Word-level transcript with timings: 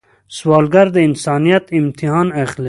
سوالګر 0.37 0.87
د 0.95 0.97
انسانیت 1.07 1.65
امتحان 1.79 2.27
اخلي 2.43 2.59